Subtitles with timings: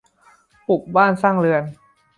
[0.67, 1.63] ปลูกบ้านสร้างเรือน